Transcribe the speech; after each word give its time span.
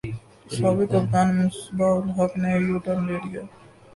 سابق 0.55 0.89
کپتان 0.93 1.27
مصباح 1.37 1.93
الحق 1.99 2.31
نے 2.41 2.51
یوٹرن 2.67 3.01
لے 3.07 3.17
لیا 3.23 3.43